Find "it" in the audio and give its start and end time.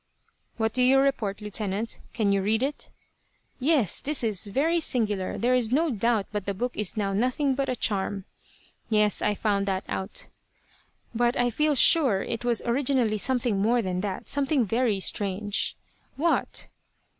2.63-2.89, 12.23-12.43